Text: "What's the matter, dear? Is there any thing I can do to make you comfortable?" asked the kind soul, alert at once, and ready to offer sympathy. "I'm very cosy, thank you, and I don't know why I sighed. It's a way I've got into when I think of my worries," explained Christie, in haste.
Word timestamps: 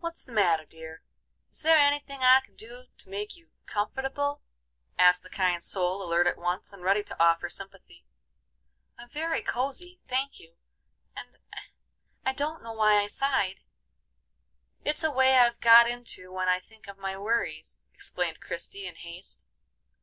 "What's 0.00 0.24
the 0.24 0.32
matter, 0.32 0.64
dear? 0.64 1.02
Is 1.50 1.60
there 1.60 1.76
any 1.76 2.00
thing 2.00 2.22
I 2.22 2.40
can 2.40 2.56
do 2.56 2.84
to 2.96 3.08
make 3.10 3.36
you 3.36 3.50
comfortable?" 3.66 4.40
asked 4.98 5.22
the 5.22 5.28
kind 5.28 5.62
soul, 5.62 6.02
alert 6.02 6.26
at 6.26 6.38
once, 6.38 6.72
and 6.72 6.82
ready 6.82 7.02
to 7.02 7.22
offer 7.22 7.50
sympathy. 7.50 8.06
"I'm 8.96 9.10
very 9.10 9.42
cosy, 9.42 10.00
thank 10.08 10.40
you, 10.40 10.56
and 11.14 11.36
I 12.24 12.32
don't 12.32 12.62
know 12.62 12.72
why 12.72 12.98
I 13.02 13.06
sighed. 13.06 13.60
It's 14.82 15.04
a 15.04 15.10
way 15.10 15.36
I've 15.36 15.60
got 15.60 15.86
into 15.86 16.32
when 16.32 16.48
I 16.48 16.58
think 16.58 16.86
of 16.88 16.96
my 16.96 17.18
worries," 17.18 17.82
explained 17.92 18.40
Christie, 18.40 18.86
in 18.86 18.94
haste. 18.94 19.44